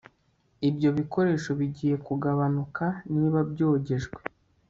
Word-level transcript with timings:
Ibyo 0.69 0.89
bikoresho 0.97 1.51
bigiye 1.59 1.95
kugabanuka 2.07 2.85
niba 3.13 3.39
byogejwe 3.51 4.19